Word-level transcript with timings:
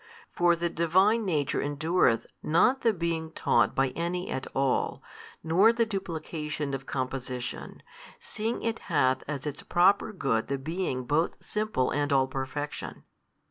For 0.31 0.55
the 0.55 0.67
Divine 0.67 1.25
Nature 1.25 1.61
endureth 1.61 2.25
not 2.41 2.81
the 2.81 2.91
being 2.91 3.29
taught 3.33 3.75
by 3.75 3.89
any 3.89 4.31
at 4.31 4.47
all, 4.55 5.03
nor 5.43 5.71
the 5.71 5.85
duplication 5.85 6.73
of 6.73 6.87
composition, 6.87 7.83
seeing 8.17 8.63
It 8.63 8.79
hath 8.89 9.23
as 9.27 9.45
Its 9.45 9.61
Proper 9.61 10.11
Good 10.11 10.47
the 10.47 10.57
being 10.57 11.03
both 11.03 11.45
Simple 11.45 11.91
and 11.91 12.11
All 12.11 12.25
Perfection. 12.25 13.03